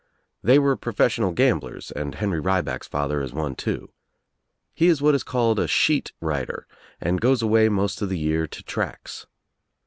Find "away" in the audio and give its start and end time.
7.43-7.69